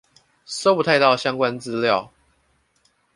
[0.45, 2.11] 搜不太到相關資料